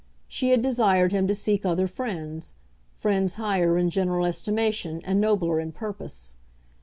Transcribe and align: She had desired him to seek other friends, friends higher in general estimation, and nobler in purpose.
She 0.27 0.49
had 0.49 0.63
desired 0.63 1.11
him 1.11 1.27
to 1.27 1.35
seek 1.35 1.63
other 1.63 1.87
friends, 1.87 2.53
friends 2.91 3.35
higher 3.35 3.77
in 3.77 3.91
general 3.91 4.25
estimation, 4.25 4.99
and 5.05 5.21
nobler 5.21 5.59
in 5.59 5.71
purpose. 5.71 6.35